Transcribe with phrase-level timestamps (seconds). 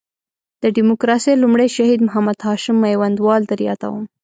[0.63, 4.03] د ډیموکراسۍ لومړی شهید محمد هاشم میوندوال در یادوم.